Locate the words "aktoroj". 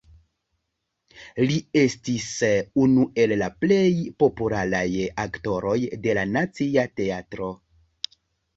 5.27-5.77